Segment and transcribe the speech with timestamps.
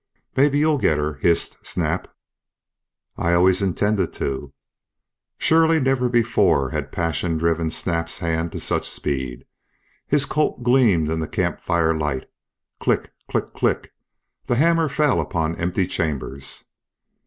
[0.35, 2.07] "Maybe you'll get her?" hissed Snap.
[3.17, 4.51] "I always intended to."
[5.37, 9.45] Surely never before had passion driven Snap's hand to such speed.
[10.07, 12.27] His Colt gleamed in the camp fire light.
[12.79, 13.11] Click!
[13.29, 13.53] Click!
[13.53, 13.91] Click!
[14.47, 16.63] The hammer fell upon empty chambers.